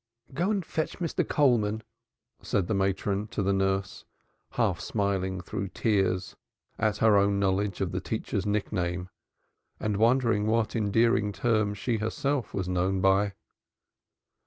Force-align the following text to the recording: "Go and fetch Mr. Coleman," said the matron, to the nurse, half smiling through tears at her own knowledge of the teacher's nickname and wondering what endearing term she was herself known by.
"Go 0.33 0.49
and 0.49 0.65
fetch 0.65 0.97
Mr. 0.97 1.23
Coleman," 1.29 1.83
said 2.41 2.65
the 2.65 2.73
matron, 2.73 3.27
to 3.27 3.43
the 3.43 3.53
nurse, 3.53 4.03
half 4.53 4.79
smiling 4.79 5.41
through 5.41 5.67
tears 5.67 6.35
at 6.79 6.97
her 6.97 7.17
own 7.17 7.39
knowledge 7.39 7.81
of 7.81 7.91
the 7.91 8.01
teacher's 8.01 8.47
nickname 8.47 9.09
and 9.79 9.97
wondering 9.97 10.47
what 10.47 10.75
endearing 10.75 11.31
term 11.31 11.75
she 11.75 11.97
was 11.97 12.01
herself 12.01 12.55
known 12.67 12.99
by. 12.99 13.33